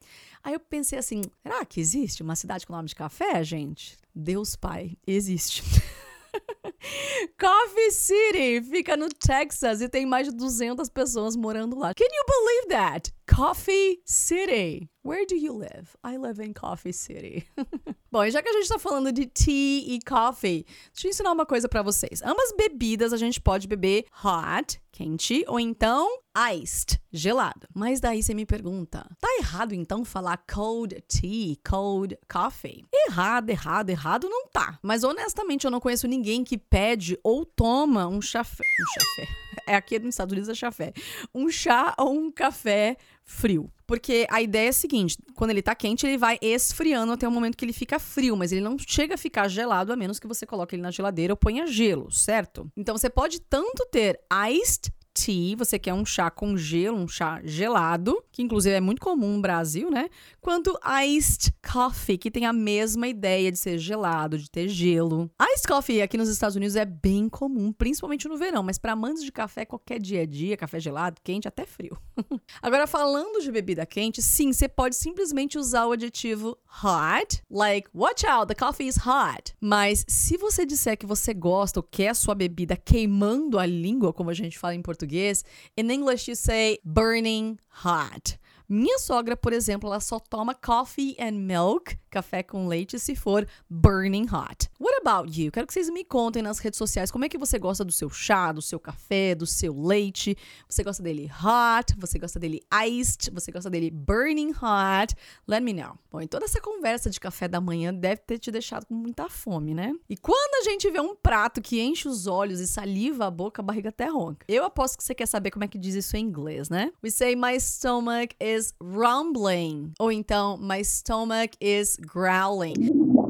Aí 0.44 0.54
eu 0.54 0.60
pensei 0.60 0.98
assim, 0.98 1.22
será 1.44 1.66
que 1.66 1.80
existe 1.80 2.22
uma 2.22 2.36
cidade 2.36 2.66
com 2.66 2.74
nome 2.74 2.88
de 2.88 2.96
café, 2.96 3.44
gente? 3.44 3.98
Deus 4.16 4.56
Pai, 4.56 4.98
existe. 5.06 5.64
Coffee 7.40 7.92
City 7.92 8.62
fica 8.62 8.96
no 8.96 9.10
Texas 9.10 9.82
e 9.82 9.90
tem 9.90 10.06
mais 10.06 10.28
de 10.28 10.36
200 10.36 10.90
pessoas 10.90 11.36
morando 11.36 11.78
lá. 11.78 11.94
Can 11.94 12.06
you 12.06 12.26
believe 12.26 12.68
that? 12.70 13.14
Coffee 13.28 14.02
City. 14.06 14.90
Where 15.08 15.26
do 15.26 15.36
you 15.38 15.54
live? 15.54 15.96
I 16.04 16.18
live 16.18 16.38
in 16.42 16.52
Coffee 16.52 16.92
City. 16.92 17.48
Bom, 18.12 18.26
e 18.26 18.30
já 18.30 18.42
que 18.42 18.50
a 18.50 18.52
gente 18.52 18.68
tá 18.68 18.78
falando 18.78 19.10
de 19.10 19.26
tea 19.26 19.96
e 19.96 20.00
coffee, 20.06 20.66
deixa 20.92 21.08
eu 21.08 21.10
ensinar 21.12 21.32
uma 21.32 21.46
coisa 21.46 21.70
para 21.70 21.82
vocês. 21.82 22.22
Ambas 22.22 22.52
bebidas 22.58 23.14
a 23.14 23.18
gente 23.18 23.40
pode 23.40 23.70
beber 23.70 24.04
hot, 24.22 24.82
quente, 24.92 25.46
ou 25.48 25.62
então 25.62 26.10
iced, 26.52 27.02
gelado. 27.10 27.66
Mas 27.74 28.02
daí 28.02 28.22
você 28.22 28.34
me 28.34 28.46
pergunta, 28.46 29.10
tá 29.18 29.30
errado 29.40 29.74
então 29.74 30.04
falar 30.04 30.44
cold 30.46 31.02
tea, 31.08 31.56
cold 31.66 32.18
coffee? 32.30 32.84
Errado, 33.08 33.50
errado, 33.50 33.90
errado 33.90 34.28
não 34.28 34.50
tá. 34.50 34.78
Mas 34.84 35.06
honestamente 35.06 35.64
eu 35.64 35.72
não 35.72 35.80
conheço 35.80 36.06
ninguém 36.06 36.44
que 36.44 36.58
pede 36.58 37.18
ou 37.24 37.46
toma 37.46 38.10
um 38.10 38.22
chafé, 38.22 38.62
um 38.62 39.00
chafé. 39.00 39.47
É 39.66 39.76
aqui 39.76 39.98
nos 40.00 40.10
Estados 40.10 40.32
Unidos 40.32 40.50
é 40.50 40.54
chafé. 40.54 40.94
Um 41.34 41.50
chá 41.50 41.94
ou 41.98 42.14
um 42.14 42.32
café 42.32 42.98
frio. 43.24 43.72
Porque 43.86 44.28
a 44.30 44.42
ideia 44.42 44.68
é 44.68 44.70
a 44.70 44.74
seguinte: 44.74 45.18
quando 45.36 45.52
ele 45.52 45.62
tá 45.62 45.74
quente, 45.74 46.06
ele 46.06 46.18
vai 46.18 46.38
esfriando 46.42 47.14
até 47.14 47.28
o 47.28 47.32
momento 47.32 47.56
que 47.56 47.64
ele 47.64 47.74
fica 47.74 47.98
frio, 48.00 48.36
mas 48.36 48.52
ele 48.52 48.62
não 48.62 48.78
chega 48.78 49.16
a 49.16 49.18
ficar 49.18 49.48
gelado 49.48 49.94
a 49.94 49.96
menos 49.96 50.20
que 50.20 50.28
você 50.28 50.46
coloque 50.46 50.76
ele 50.76 50.82
na 50.82 50.92
geladeira 50.92 51.34
ou 51.34 51.38
ponha 51.38 51.66
gelo, 51.68 52.12
certo? 52.12 52.70
Então 52.76 52.98
você 52.98 53.10
pode 53.10 53.40
tanto 53.42 53.86
ter 53.92 54.20
iced 54.50 54.92
tea, 55.26 55.56
você 55.56 55.80
quer 55.80 55.94
um 55.94 56.06
chá 56.06 56.30
com 56.30 56.56
gelo, 56.58 56.98
um 56.98 57.08
chá 57.08 57.42
gelado, 57.44 58.24
que 58.32 58.42
inclusive 58.42 58.76
é 58.76 58.82
muito 58.82 59.02
comum 59.02 59.36
no 59.36 59.42
Brasil, 59.42 59.90
né? 59.90 60.10
Quanto 60.40 60.78
iced 61.06 61.54
coffee, 61.72 62.18
que 62.18 62.32
tem 62.32 62.46
a 62.46 62.54
mesma 62.54 63.08
ideia 63.08 63.52
de 63.52 63.58
ser 63.58 63.78
gelado, 63.78 64.38
de 64.38 64.50
ter 64.50 64.68
gelo. 64.68 65.30
Iced 65.42 65.68
coffee 65.68 66.02
aqui 66.02 66.18
nos 66.18 66.30
Estados 66.30 66.56
Unidos 66.56 66.76
é 66.76 66.86
bem 66.86 67.28
comum, 67.30 67.72
principalmente 67.72 68.28
no 68.28 68.38
verão, 68.38 68.64
mas 68.64 68.78
para 68.78 68.94
amantes 68.94 69.24
de 69.24 69.32
café, 69.32 69.66
qualquer 69.66 70.00
dia 70.00 70.22
a 70.22 70.26
dia, 70.26 70.58
café 70.58 70.80
gelado, 70.80 71.20
quente, 71.24 71.48
até 71.48 71.66
frio. 71.66 71.98
Agora, 72.62 72.88
falando 72.88 73.42
de 73.42 73.52
bebida 73.52 73.86
quente, 73.86 74.22
sim, 74.22 74.52
você 74.52 74.68
pode 74.68 74.96
simplesmente 74.96 75.58
usar 75.58 75.86
o 75.86 75.92
adjetivo 75.92 76.58
hot, 76.84 77.44
like, 77.50 77.90
watch 77.94 78.26
out, 78.26 78.48
the 78.48 78.56
coffee 78.56 78.88
is 78.88 78.98
hot. 78.98 79.54
Mas 79.60 80.06
se 80.08 80.38
você 80.38 80.66
disser 80.66 80.98
que 80.98 81.06
você 81.06 81.34
gosta 81.34 81.80
ou 81.80 81.84
quer 81.84 82.16
sua 82.16 82.34
bebida 82.34 82.76
queimando 82.76 83.60
a 83.60 83.66
língua, 83.66 84.14
como 84.14 84.30
a 84.30 84.34
gente 84.34 84.58
fala 84.58 84.76
em 84.76 84.82
português. 84.82 85.44
In 85.78 85.92
English, 85.92 86.30
you 86.30 86.36
say 86.36 86.80
burning 86.84 87.58
hot. 87.84 88.40
Minha 88.70 89.00
sogra, 89.00 89.38
por 89.38 89.54
exemplo, 89.54 89.88
ela 89.88 90.02
só 90.02 90.20
toma 90.20 90.54
coffee 90.54 91.16
and 91.20 91.34
milk, 91.34 91.98
café 92.10 92.44
com 92.44 92.68
leite, 92.68 93.00
se 93.00 93.16
for 93.16 93.48
burning 93.70 94.26
hot. 94.26 94.70
What 94.80 95.00
about 95.02 95.40
you? 95.40 95.52
Quero 95.52 95.66
que 95.66 95.74
vocês 95.74 95.90
me 95.90 96.04
contem 96.04 96.42
nas 96.42 96.60
redes 96.60 96.78
sociais 96.78 97.10
como 97.10 97.26
é 97.26 97.30
que 97.30 97.38
você 97.38 97.58
gosta 97.58 97.86
do 97.86 97.92
seu 97.92 98.10
chá, 98.10 98.52
do 98.52 98.62
seu 98.62 98.80
café, 98.80 99.34
do 99.34 99.46
seu 99.46 99.74
leite. 99.80 100.38
Você 100.68 100.84
gosta 100.84 101.02
dele 101.02 101.32
hot? 101.32 101.96
Você 101.98 102.20
gosta 102.20 102.40
dele 102.40 102.62
iced? 102.86 103.32
Você 103.32 103.52
gosta 103.52 103.70
dele 103.70 103.90
burning 103.90 104.52
hot? 104.52 105.16
Let 105.48 105.62
me 105.62 105.74
know. 105.74 105.98
Bom, 106.12 106.22
e 106.22 106.28
toda 106.28 106.46
essa 106.46 106.60
conversa 106.60 107.10
de 107.10 107.20
café 107.20 107.48
da 107.48 107.62
manhã 107.62 107.94
deve 107.94 108.22
ter 108.22 108.38
te 108.38 108.52
deixado 108.52 108.86
com 108.86 108.94
muita 108.94 109.30
fome, 109.30 109.74
né? 109.74 109.94
E 110.10 110.18
quando 110.18 110.62
a 110.62 110.70
gente 110.70 110.90
vê 110.90 111.00
um 111.00 111.16
prato 111.16 111.62
que 111.62 111.82
enche 111.82 112.08
os 112.08 112.28
olhos 112.28 112.60
e 112.60 112.68
saliva 112.68 113.28
a 113.28 113.32
boca, 113.32 113.62
a 113.62 113.66
barriga 113.66 113.90
até 113.90 114.08
ronca. 114.08 114.46
Eu 114.48 114.66
aposto 114.66 114.98
que 114.98 115.04
você 115.04 115.16
quer 115.16 115.26
saber 115.26 115.52
como 115.52 115.64
é 115.64 115.68
que 115.68 115.78
diz 115.78 115.96
isso 115.96 116.18
em 116.18 116.22
inglês, 116.22 116.70
né? 116.70 116.92
We 117.04 117.10
say 117.10 117.36
my 117.36 117.60
stomach 117.60 118.36
is 118.40 118.58
is 118.58 118.74
rumbling. 118.82 119.94
Ou 120.00 120.12
então, 120.12 120.58
my 120.58 120.84
stomach 120.84 121.56
is 121.62 121.98
growling. 122.08 123.27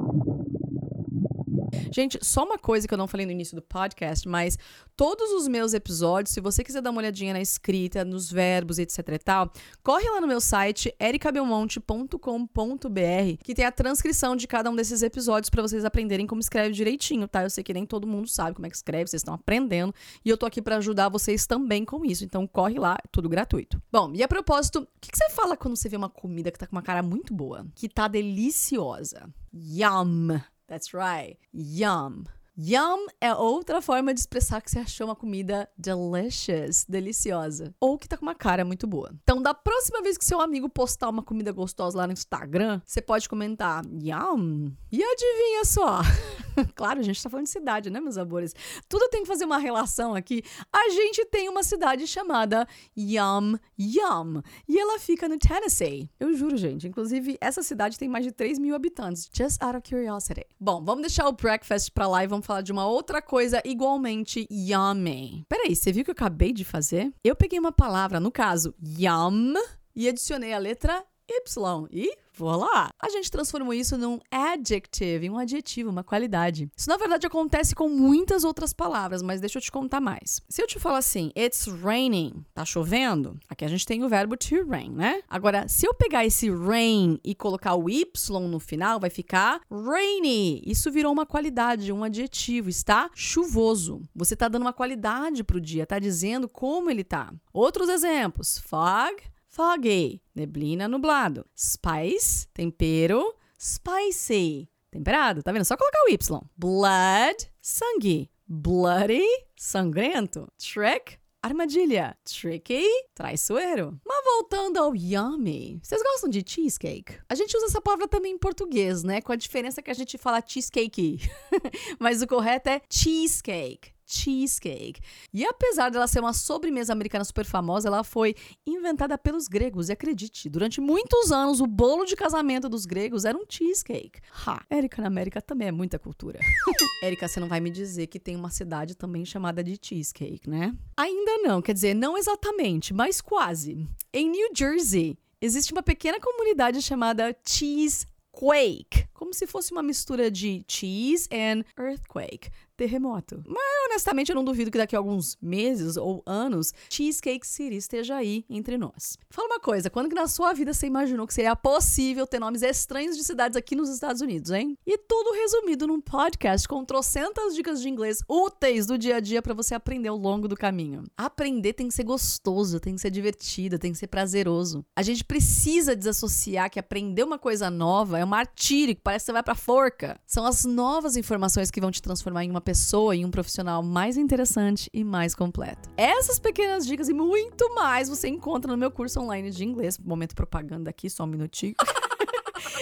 Gente, 1.91 2.19
só 2.21 2.43
uma 2.43 2.57
coisa 2.57 2.87
que 2.87 2.93
eu 2.93 2.97
não 2.97 3.07
falei 3.07 3.25
no 3.25 3.31
início 3.31 3.55
do 3.55 3.61
podcast, 3.61 4.27
mas 4.27 4.57
todos 4.95 5.31
os 5.31 5.47
meus 5.47 5.73
episódios, 5.73 6.33
se 6.33 6.41
você 6.41 6.63
quiser 6.63 6.81
dar 6.81 6.91
uma 6.91 6.99
olhadinha 6.99 7.33
na 7.33 7.41
escrita, 7.41 8.03
nos 8.03 8.31
verbos, 8.31 8.79
etc 8.79 8.97
e 9.09 9.19
tal, 9.19 9.51
corre 9.83 10.09
lá 10.09 10.21
no 10.21 10.27
meu 10.27 10.41
site 10.41 10.93
ericabelmonte.com.br, 10.99 13.43
que 13.43 13.53
tem 13.53 13.65
a 13.65 13.71
transcrição 13.71 14.35
de 14.35 14.47
cada 14.47 14.69
um 14.69 14.75
desses 14.75 15.01
episódios 15.01 15.49
para 15.49 15.61
vocês 15.61 15.85
aprenderem 15.85 16.25
como 16.25 16.41
escreve 16.41 16.73
direitinho, 16.73 17.27
tá? 17.27 17.43
Eu 17.43 17.49
sei 17.49 17.63
que 17.63 17.73
nem 17.73 17.85
todo 17.85 18.07
mundo 18.07 18.27
sabe 18.27 18.55
como 18.55 18.65
é 18.65 18.69
que 18.69 18.75
escreve, 18.75 19.09
vocês 19.09 19.21
estão 19.21 19.33
aprendendo, 19.33 19.93
e 20.23 20.29
eu 20.29 20.37
tô 20.37 20.45
aqui 20.45 20.61
para 20.61 20.77
ajudar 20.77 21.09
vocês 21.09 21.45
também 21.45 21.85
com 21.85 22.05
isso. 22.05 22.23
Então 22.23 22.47
corre 22.47 22.79
lá, 22.79 22.97
é 23.03 23.07
tudo 23.11 23.29
gratuito. 23.29 23.81
Bom, 23.91 24.11
e 24.13 24.23
a 24.23 24.27
propósito, 24.27 24.79
o 24.79 24.87
que, 24.99 25.11
que 25.11 25.17
você 25.17 25.29
fala 25.29 25.55
quando 25.55 25.75
você 25.75 25.89
vê 25.89 25.95
uma 25.95 26.09
comida 26.09 26.51
que 26.51 26.59
tá 26.59 26.67
com 26.67 26.75
uma 26.75 26.81
cara 26.81 27.01
muito 27.01 27.33
boa, 27.33 27.65
que 27.75 27.87
tá 27.87 28.07
deliciosa? 28.07 29.29
Yum. 29.53 30.39
That's 30.67 30.93
right. 30.93 31.37
Yum. 31.53 32.25
Yum 32.59 33.05
é 33.21 33.33
outra 33.35 33.81
forma 33.83 34.11
de 34.11 34.19
expressar 34.19 34.61
que 34.61 34.71
você 34.71 34.79
achou 34.79 35.07
uma 35.07 35.15
comida 35.15 35.69
delicious, 35.77 36.85
deliciosa, 36.89 37.75
ou 37.79 37.99
que 37.99 38.07
tá 38.07 38.17
com 38.17 38.25
uma 38.25 38.33
cara 38.33 38.65
muito 38.65 38.87
boa. 38.87 39.11
Então, 39.21 39.39
da 39.39 39.53
próxima 39.53 40.01
vez 40.01 40.17
que 40.17 40.25
seu 40.25 40.41
amigo 40.41 40.67
postar 40.67 41.09
uma 41.09 41.21
comida 41.21 41.51
gostosa 41.51 41.95
lá 41.95 42.07
no 42.07 42.13
Instagram, 42.13 42.81
você 42.83 42.99
pode 42.99 43.29
comentar 43.29 43.85
yum. 43.85 44.71
E 44.91 45.03
adivinha 45.03 45.65
só? 45.65 46.01
claro, 46.75 46.99
a 46.99 47.03
gente 47.03 47.21
tá 47.21 47.29
falando 47.29 47.45
de 47.45 47.51
cidade, 47.51 47.89
né, 47.89 47.99
meus 47.99 48.17
amores? 48.17 48.53
Tudo 48.87 49.09
tem 49.09 49.21
que 49.21 49.27
fazer 49.27 49.45
uma 49.45 49.57
relação 49.57 50.15
aqui. 50.15 50.43
A 50.71 50.89
gente 50.89 51.25
tem 51.25 51.49
uma 51.49 51.63
cidade 51.63 52.07
chamada 52.07 52.67
Yum 52.97 53.57
Yum, 53.79 54.41
e 54.67 54.79
ela 54.79 54.99
fica 54.99 55.27
no 55.29 55.37
Tennessee. 55.37 56.09
Eu 56.19 56.33
juro, 56.33 56.57
gente. 56.57 56.87
Inclusive, 56.87 57.37
essa 57.39 57.61
cidade 57.61 57.97
tem 57.97 58.09
mais 58.09 58.25
de 58.25 58.31
3 58.31 58.59
mil 58.59 58.75
habitantes, 58.75 59.29
just 59.33 59.61
out 59.61 59.77
of 59.77 59.87
curiosity. 59.87 60.45
Bom, 60.59 60.83
vamos 60.83 61.01
deixar 61.01 61.27
o 61.27 61.31
breakfast 61.31 61.91
pra 61.91 62.07
lá 62.07 62.23
e 62.23 62.27
vamos 62.27 62.45
falar 62.45 62.61
de 62.61 62.71
uma 62.71 62.87
outra 62.87 63.21
coisa 63.21 63.61
igualmente 63.63 64.47
yummy. 64.51 65.45
Peraí, 65.47 65.75
você 65.75 65.91
viu 65.91 66.01
o 66.01 66.05
que 66.05 66.11
eu 66.11 66.13
acabei 66.13 66.51
de 66.51 66.65
fazer? 66.65 67.13
Eu 67.23 67.35
peguei 67.35 67.59
uma 67.59 67.71
palavra, 67.71 68.19
no 68.19 68.31
caso, 68.31 68.73
yum, 68.81 69.53
e 69.95 70.07
adicionei 70.07 70.53
a 70.53 70.59
letra 70.59 71.03
Y. 71.27 71.87
E 71.91 72.17
Voilá! 72.37 72.91
A 72.99 73.09
gente 73.09 73.31
transformou 73.31 73.73
isso 73.73 73.97
num 73.97 74.19
adjective, 74.29 75.27
um 75.27 75.39
adjetivo, 75.39 75.89
uma 75.89 76.03
qualidade. 76.03 76.69
Isso 76.77 76.87
na 76.87 76.95
verdade 76.95 77.25
acontece 77.25 77.73
com 77.73 77.89
muitas 77.89 78.43
outras 78.43 78.71
palavras, 78.73 79.23
mas 79.23 79.41
deixa 79.41 79.57
eu 79.57 79.61
te 79.61 79.71
contar 79.71 79.99
mais. 79.99 80.39
Se 80.47 80.61
eu 80.61 80.67
te 80.67 80.77
falar 80.77 80.99
assim, 80.99 81.31
it's 81.35 81.65
raining, 81.65 82.45
tá 82.53 82.63
chovendo, 82.63 83.39
aqui 83.49 83.65
a 83.65 83.67
gente 83.67 83.87
tem 83.87 84.03
o 84.03 84.09
verbo 84.09 84.37
to 84.37 84.63
rain, 84.69 84.91
né? 84.91 85.23
Agora, 85.27 85.67
se 85.67 85.87
eu 85.87 85.95
pegar 85.95 86.27
esse 86.27 86.47
rain 86.51 87.19
e 87.23 87.33
colocar 87.33 87.73
o 87.73 87.89
y 87.89 88.05
no 88.47 88.59
final, 88.59 88.99
vai 88.99 89.09
ficar 89.09 89.59
rainy. 89.71 90.61
Isso 90.63 90.91
virou 90.91 91.11
uma 91.11 91.25
qualidade, 91.25 91.91
um 91.91 92.03
adjetivo, 92.03 92.69
está 92.69 93.09
chuvoso. 93.15 94.03
Você 94.15 94.35
tá 94.35 94.47
dando 94.47 94.61
uma 94.61 94.73
qualidade 94.73 95.43
pro 95.43 95.59
dia, 95.59 95.87
tá 95.87 95.97
dizendo 95.97 96.47
como 96.47 96.91
ele 96.91 97.03
tá. 97.03 97.33
Outros 97.51 97.89
exemplos: 97.89 98.59
fog, 98.59 99.15
foggy, 99.57 100.21
neblina, 100.35 100.87
nublado. 100.87 101.43
Spice, 101.55 102.47
tempero, 102.53 103.33
spicy, 103.59 104.69
temperado. 104.91 105.41
Tá 105.41 105.51
vendo? 105.51 105.65
Só 105.65 105.75
colocar 105.75 105.97
o 106.05 106.09
Y. 106.11 106.41
Blood, 106.55 107.51
sangue. 107.59 108.29
Bloody, 108.47 109.25
sangrento. 109.57 110.47
Trick, 110.59 111.17
armadilha. 111.41 112.15
Tricky, 112.23 112.85
traiçoeiro. 113.15 113.99
Mas 114.05 114.23
voltando 114.23 114.77
ao 114.77 114.95
yummy, 114.95 115.79
vocês 115.81 116.03
gostam 116.03 116.29
de 116.29 116.43
cheesecake? 116.47 117.17
A 117.27 117.33
gente 117.33 117.57
usa 117.57 117.65
essa 117.65 117.81
palavra 117.81 118.07
também 118.07 118.33
em 118.33 118.37
português, 118.37 119.01
né? 119.01 119.21
Com 119.21 119.31
a 119.31 119.35
diferença 119.35 119.81
que 119.81 119.89
a 119.89 119.95
gente 119.95 120.19
fala 120.19 120.43
cheesecake. 120.45 121.19
Mas 121.99 122.21
o 122.21 122.27
correto 122.27 122.69
é 122.69 122.79
cheesecake 122.87 123.96
cheesecake. 124.07 125.01
E 125.33 125.45
apesar 125.45 125.89
dela 125.89 126.07
ser 126.07 126.21
uma 126.21 126.33
sobremesa 126.33 126.93
americana 126.93 127.25
super 127.25 127.45
famosa, 127.45 127.89
ela 127.89 128.03
foi 128.03 128.33
inventada 128.65 129.17
pelos 129.17 129.47
gregos. 129.47 129.89
E 129.89 129.91
acredite, 129.91 130.49
durante 130.49 130.79
muitos 130.79 131.31
anos 131.31 131.59
o 131.59 131.67
bolo 131.67 132.05
de 132.05 132.15
casamento 132.15 132.69
dos 132.69 132.85
gregos 132.85 133.25
era 133.25 133.37
um 133.37 133.43
cheesecake. 133.47 134.21
Ha! 134.45 134.63
Érica 134.69 135.01
na 135.01 135.07
América 135.07 135.41
também 135.41 135.67
é 135.67 135.71
muita 135.71 135.99
cultura. 135.99 136.39
Érica, 137.03 137.27
você 137.27 137.39
não 137.39 137.47
vai 137.47 137.59
me 137.59 137.69
dizer 137.69 138.07
que 138.07 138.19
tem 138.19 138.35
uma 138.35 138.49
cidade 138.49 138.95
também 138.95 139.25
chamada 139.25 139.63
de 139.63 139.77
cheesecake, 139.79 140.49
né? 140.49 140.73
Ainda 140.95 141.37
não, 141.39 141.61
quer 141.61 141.73
dizer, 141.73 141.93
não 141.93 142.17
exatamente, 142.17 142.93
mas 142.93 143.19
quase. 143.19 143.85
Em 144.13 144.29
New 144.29 144.49
Jersey, 144.55 145.17
existe 145.41 145.73
uma 145.73 145.83
pequena 145.83 146.19
comunidade 146.19 146.81
chamada 146.81 147.35
Cheesequake, 147.45 149.07
como 149.13 149.33
se 149.33 149.45
fosse 149.45 149.71
uma 149.71 149.83
mistura 149.83 150.31
de 150.31 150.63
cheese 150.67 151.27
and 151.31 151.63
earthquake 151.77 152.49
terremoto. 152.77 153.43
Mas 153.45 153.89
honestamente 153.89 154.29
eu 154.29 154.35
não 154.35 154.45
duvido 154.45 154.69
que 154.69 154.77
daqui 154.77 154.95
a 154.95 154.99
alguns 154.99 155.35
meses 155.41 155.97
ou 155.97 156.21
anos 156.25 156.71
Cheesecake 156.89 157.45
City 157.45 157.75
esteja 157.75 158.15
aí 158.15 158.45
entre 158.49 158.77
nós. 158.77 159.17
Fala 159.29 159.47
uma 159.47 159.59
coisa, 159.59 159.89
quando 159.89 160.09
que 160.09 160.15
na 160.15 160.27
sua 160.27 160.53
vida 160.53 160.73
você 160.73 160.87
imaginou 160.87 161.25
que 161.25 161.33
seria 161.33 161.55
possível 161.55 162.27
ter 162.27 162.39
nomes 162.39 162.61
estranhos 162.61 163.17
de 163.17 163.23
cidades 163.23 163.57
aqui 163.57 163.75
nos 163.75 163.89
Estados 163.89 164.21
Unidos, 164.21 164.51
hein? 164.51 164.77
E 164.85 164.97
tudo 164.97 165.33
resumido 165.33 165.87
num 165.87 165.99
podcast 165.99 166.67
com 166.67 166.85
trocentas 166.85 167.55
dicas 167.55 167.81
de 167.81 167.89
inglês 167.89 168.19
úteis 168.29 168.85
do 168.85 168.97
dia 168.97 169.17
a 169.17 169.19
dia 169.19 169.41
para 169.41 169.53
você 169.53 169.73
aprender 169.73 170.09
ao 170.09 170.17
longo 170.17 170.47
do 170.47 170.55
caminho. 170.55 171.03
Aprender 171.17 171.73
tem 171.73 171.87
que 171.87 171.93
ser 171.93 172.03
gostoso, 172.03 172.79
tem 172.79 172.95
que 172.95 173.01
ser 173.01 173.09
divertido, 173.09 173.79
tem 173.79 173.91
que 173.91 173.97
ser 173.97 174.07
prazeroso. 174.07 174.85
A 174.95 175.01
gente 175.01 175.23
precisa 175.23 175.95
desassociar 175.95 176.69
que 176.69 176.79
aprender 176.79 177.23
uma 177.23 177.39
coisa 177.39 177.69
nova 177.69 178.19
é 178.19 178.23
um 178.23 178.27
martírio, 178.27 178.95
que 178.95 179.01
parece 179.01 179.23
que 179.23 179.27
você 179.27 179.33
vai 179.33 179.43
pra 179.43 179.55
forca. 179.55 180.19
São 180.25 180.45
as 180.45 180.65
novas 180.65 181.15
informações 181.15 181.71
que 181.71 181.81
vão 181.81 181.91
te 181.91 182.01
transformar 182.01 182.43
em 182.43 182.51
uma 182.51 182.61
pessoa 182.67 183.15
e 183.15 183.23
um 183.23 183.31
profissional 183.31 183.81
mais 183.81 184.17
interessante 184.17 184.89
e 184.93 185.01
mais 185.01 185.33
completo. 185.33 185.89
Essas 185.95 186.37
pequenas 186.37 186.85
dicas 186.85 187.07
e 187.07 187.13
muito 187.13 187.73
mais 187.73 188.09
você 188.09 188.27
encontra 188.27 188.69
no 188.69 188.77
meu 188.77 188.91
curso 188.91 189.21
online 189.21 189.51
de 189.51 189.63
inglês. 189.63 189.97
Momento 189.97 190.35
propaganda 190.35 190.89
aqui, 190.89 191.09
só 191.09 191.23
um 191.23 191.27
minutinho. 191.27 191.75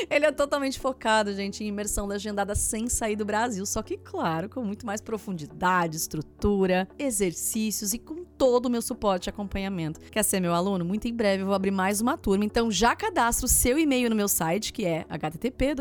Ele 0.10 0.26
é 0.26 0.32
totalmente 0.32 0.80
focado, 0.80 1.34
gente, 1.34 1.64
em 1.64 1.68
imersão 1.68 2.06
legendada 2.06 2.56
sem 2.56 2.88
sair 2.88 3.16
do 3.16 3.26
Brasil, 3.26 3.66
só 3.66 3.82
que, 3.82 3.98
claro, 3.98 4.50
com 4.50 4.64
muito 4.64 4.86
mais 4.86 5.02
profundidade, 5.02 5.98
estrutura, 5.98 6.88
exercícios 6.98 7.94
e 7.94 8.00
com 8.00 8.24
todo 8.24 8.66
o 8.66 8.70
meu 8.70 8.82
suporte 8.82 9.28
e 9.28 9.30
acompanhamento. 9.30 10.00
Quer 10.12 10.24
ser 10.24 10.40
meu 10.40 10.54
aluno? 10.54 10.86
Muito 10.86 11.08
em 11.08 11.14
breve 11.14 11.44
eu 11.44 11.48
vou 11.48 11.56
abrir 11.56 11.72
mais 11.72 12.02
uma 12.02 12.18
turma, 12.18 12.46
então 12.46 12.70
já 12.70 12.96
cadastra 12.96 13.46
o 13.46 13.50
seu 13.50 13.80
e-mail 13.80 14.10
no 14.10 14.16
meu 14.16 14.28
site, 14.28 14.74
que 14.74 14.86
é 14.86 15.06
http 15.10 15.76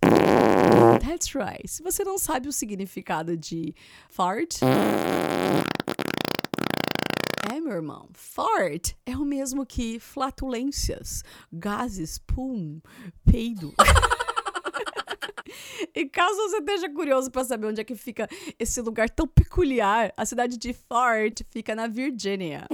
That's 1.06 1.34
right. 1.34 1.68
Se 1.68 1.82
você 1.82 2.02
não 2.02 2.16
sabe 2.16 2.48
o 2.48 2.52
significado 2.52 3.36
de 3.36 3.74
fart. 4.08 4.60
Meu 7.62 7.74
irmão. 7.74 8.08
Fart 8.12 8.94
é 9.06 9.16
o 9.16 9.24
mesmo 9.24 9.64
que 9.64 10.00
flatulências, 10.00 11.22
gases, 11.52 12.18
pum, 12.18 12.80
peido. 13.24 13.72
e 15.94 16.06
caso 16.06 16.34
você 16.34 16.56
esteja 16.56 16.92
curioso 16.92 17.30
para 17.30 17.44
saber 17.44 17.68
onde 17.68 17.80
é 17.80 17.84
que 17.84 17.94
fica 17.94 18.28
esse 18.58 18.80
lugar 18.80 19.08
tão 19.08 19.28
peculiar, 19.28 20.12
a 20.16 20.26
cidade 20.26 20.58
de 20.58 20.72
Fort 20.72 21.42
fica 21.50 21.76
na 21.76 21.86
Virgínia. 21.86 22.66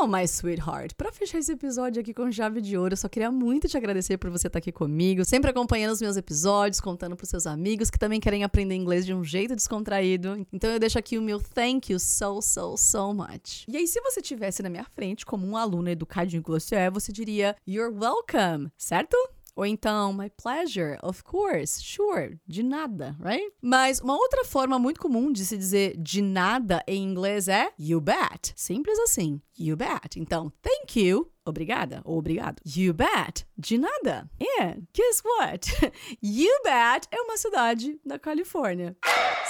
Bom, 0.00 0.06
my 0.06 0.22
sweetheart, 0.28 0.94
para 0.94 1.10
fechar 1.10 1.38
esse 1.38 1.50
episódio 1.50 2.00
aqui 2.00 2.14
com 2.14 2.30
chave 2.30 2.60
de 2.60 2.78
ouro, 2.78 2.92
eu 2.92 2.96
só 2.96 3.08
queria 3.08 3.32
muito 3.32 3.66
te 3.66 3.76
agradecer 3.76 4.16
por 4.16 4.30
você 4.30 4.46
estar 4.46 4.60
aqui 4.60 4.70
comigo, 4.70 5.24
sempre 5.24 5.50
acompanhando 5.50 5.90
os 5.90 6.00
meus 6.00 6.16
episódios, 6.16 6.80
contando 6.80 7.16
pros 7.16 7.28
seus 7.28 7.48
amigos 7.48 7.90
que 7.90 7.98
também 7.98 8.20
querem 8.20 8.44
aprender 8.44 8.76
inglês 8.76 9.04
de 9.04 9.12
um 9.12 9.24
jeito 9.24 9.56
descontraído. 9.56 10.46
Então 10.52 10.70
eu 10.70 10.78
deixo 10.78 11.00
aqui 11.00 11.18
o 11.18 11.22
meu 11.22 11.40
thank 11.40 11.92
you 11.92 11.98
so, 11.98 12.40
so, 12.40 12.76
so 12.76 13.12
much. 13.12 13.64
E 13.66 13.76
aí, 13.76 13.88
se 13.88 14.00
você 14.00 14.22
tivesse 14.22 14.62
na 14.62 14.70
minha 14.70 14.84
frente 14.84 15.26
como 15.26 15.44
um 15.44 15.56
aluno 15.56 15.90
educadinho 15.90 16.44
que 16.44 16.50
você 16.50 16.76
é, 16.76 16.90
você 16.90 17.10
diria 17.10 17.56
you're 17.66 17.92
welcome, 17.92 18.70
certo? 18.78 19.16
Ou 19.58 19.66
então, 19.66 20.12
my 20.12 20.30
pleasure, 20.30 20.96
of 21.02 21.24
course, 21.24 21.82
sure, 21.82 22.38
de 22.46 22.62
nada, 22.62 23.16
right? 23.18 23.52
Mas 23.60 23.98
uma 24.00 24.14
outra 24.14 24.44
forma 24.44 24.78
muito 24.78 25.00
comum 25.00 25.32
de 25.32 25.44
se 25.44 25.58
dizer 25.58 25.96
de 25.98 26.22
nada 26.22 26.80
em 26.86 27.02
inglês 27.02 27.48
é 27.48 27.72
you 27.76 28.00
bet. 28.00 28.52
Simples 28.54 28.96
assim, 29.00 29.42
you 29.58 29.76
bet. 29.76 30.16
Então, 30.16 30.52
thank 30.62 31.04
you 31.04 31.28
Obrigada 31.48 32.02
ou 32.04 32.18
obrigado. 32.18 32.60
You 32.64 32.94
bet. 32.94 33.46
De 33.56 33.78
nada. 33.78 34.28
And 34.60 34.82
guess 34.94 35.22
what? 35.24 35.68
You 36.22 36.50
bet 36.62 37.08
é 37.10 37.20
uma 37.20 37.36
cidade 37.36 37.98
da 38.04 38.18
Califórnia. 38.18 38.96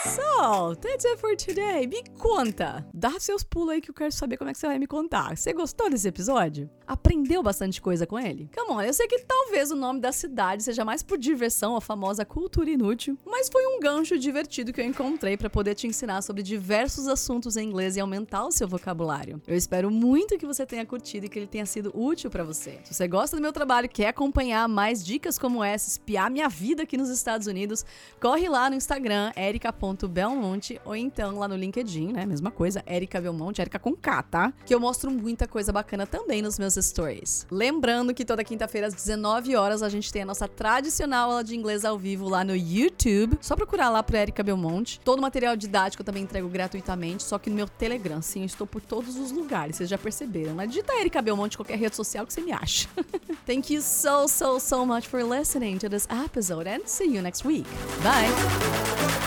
So, 0.05 0.77
that's 0.77 1.05
it 1.05 1.19
for 1.19 1.37
today. 1.37 1.87
Me 1.87 2.03
conta. 2.19 2.87
Dá 2.95 3.19
seus 3.19 3.43
pulos 3.43 3.71
aí 3.71 3.81
que 3.81 3.91
eu 3.91 3.95
quero 3.95 4.13
saber 4.13 4.37
como 4.37 4.49
é 4.49 4.53
que 4.53 4.59
você 4.59 4.67
vai 4.67 4.79
me 4.79 4.87
contar. 4.87 5.37
Você 5.37 5.53
gostou 5.53 5.91
desse 5.91 6.07
episódio? 6.07 6.71
Aprendeu 6.87 7.43
bastante 7.43 7.81
coisa 7.83 8.07
com 8.07 8.19
ele? 8.19 8.49
Come 8.55 8.71
on, 8.71 8.83
eu 8.83 8.95
sei 8.95 9.07
que 9.09 9.19
talvez 9.25 9.71
o 9.71 9.77
nome 9.77 10.01
da 10.01 10.13
cidade 10.13 10.63
seja 10.63 10.85
mais 10.85 11.03
por 11.03 11.19
diversão, 11.19 11.77
a 11.77 11.81
famosa 11.81 12.25
cultura 12.25 12.71
inútil, 12.71 13.19
mas 13.27 13.49
foi 13.51 13.67
um 13.67 13.81
gancho 13.81 14.19
divertido 14.19 14.73
que 14.73 14.81
eu 14.81 14.85
encontrei 14.85 15.37
para 15.37 15.51
poder 15.51 15.75
te 15.75 15.87
ensinar 15.87 16.23
sobre 16.23 16.43
diversos 16.43 17.09
assuntos 17.09 17.57
em 17.57 17.69
inglês 17.69 17.97
e 17.97 18.01
aumentar 18.01 18.47
o 18.47 18.53
seu 18.53 18.69
vocabulário. 18.69 19.43
Eu 19.47 19.57
espero 19.57 19.91
muito 19.91 20.39
que 20.39 20.47
você 20.47 20.65
tenha 20.65 20.87
curtido 20.87 21.27
e 21.27 21.29
que 21.29 21.39
ele 21.39 21.47
tenha 21.47 21.67
sido 21.67 21.88
útil 21.95 22.31
para 22.31 22.43
você. 22.43 22.81
Se 22.85 22.95
você 22.95 23.07
gosta 23.07 23.37
do 23.37 23.43
meu 23.43 23.53
trabalho 23.53 23.89
quer 23.89 24.09
acompanhar 24.09 24.67
mais 24.69 25.05
dicas 25.05 25.39
como 25.39 25.63
essa, 25.63 25.89
espiar 25.89 26.31
minha 26.31 26.49
vida 26.49 26.83
aqui 26.83 26.97
nos 26.97 27.09
Estados 27.09 27.47
Unidos, 27.47 27.85
corre 28.21 28.49
lá 28.49 28.69
no 28.69 28.77
Instagram, 28.77 29.33
erica.belmonte, 29.37 30.81
ou 30.85 30.97
então 30.97 31.39
lá 31.39 31.47
no 31.47 31.57
LinkedIn, 31.57 32.13
né? 32.13 32.27
Mesma 32.27 32.51
coisa, 32.51 32.83
Erica 32.87 33.21
Belmonte, 33.21 33.61
Erica 33.61 33.79
com 33.79 33.95
K, 33.95 34.23
tá? 34.23 34.53
Que 34.65 34.75
eu 34.75 34.81
mostro 34.81 35.11
muita 35.11 35.47
coisa 35.47 35.73
bacana 35.73 36.07
também 36.07 36.43
nos 36.43 36.59
meus 36.59 36.75
stories. 36.75 37.47
Lembrando 37.51 38.15
que 38.15 38.25
toda 38.25 38.43
quinta-feira 38.43 38.87
às 38.87 38.95
19 38.95 39.57
horas 39.57 39.83
a 39.83 39.89
gente 39.89 40.13
tem 40.13 40.23
a 40.23 40.27
nossa 40.27 40.49
tradicional 40.49 41.29
aula 41.29 41.45
de 41.45 41.55
inglês 41.55 41.85
ao 41.85 41.99
vivo 41.99 42.29
lá 42.29 42.43
no 42.45 42.57
YouTube. 42.57 43.39
Só 43.41 43.55
procurar 43.55 43.91
lá 43.91 44.03
pro 44.03 44.17
Erica 44.17 44.43
Belmonte. 44.43 45.01
Todo 45.01 45.19
o 45.19 45.23
material 45.23 45.57
didático 45.57 46.03
eu 46.03 46.07
também 46.07 46.23
entrego 46.23 46.49
gratuitamente, 46.49 47.23
só 47.23 47.39
que 47.39 47.51
no 47.51 47.57
meu 47.57 47.69
Telegram. 47.69 48.23
Sim, 48.23 48.41
eu 48.41 48.47
estou 48.47 48.67
por 48.67 48.81
todos 48.81 49.17
os 49.17 49.31
lugares, 49.31 49.77
vocês 49.77 49.89
já 49.89 49.99
perceberam, 49.99 50.55
né? 50.55 50.67
Digita 50.67 50.95
Erika 50.95 51.21
Belmonte 51.21 51.57
qualquer 51.69 51.79
rede 51.79 51.95
social 51.95 52.27
que 52.27 52.33
você 52.33 52.41
me 52.41 52.53
acha. 52.53 52.89
Thank 53.47 53.71
you 53.71 53.83
so, 53.83 54.27
so, 54.27 54.59
so 54.59 54.87
much 54.87 55.07
for 55.07 55.23
listening 55.23 55.79
to 55.79 55.89
this 55.89 56.07
episode 56.11 56.67
and 56.67 56.89
see 56.89 57.07
you 57.07 57.21
next 57.21 57.45
week. 57.45 57.67
Bye! 58.03 59.18